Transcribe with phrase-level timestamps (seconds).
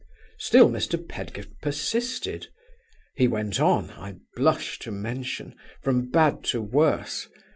[0.39, 0.97] Still Mr.
[1.07, 2.47] Pedgift persisted.
[3.13, 7.27] He went on (I blush to mention) from bad to worse.